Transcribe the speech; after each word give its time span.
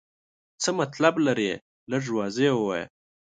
څه 0.61 0.69
مطلب 0.79 1.13
لرې؟ 1.25 1.51
لږ 1.91 2.03
واضح 2.17 2.51
ووایه. 2.55 2.85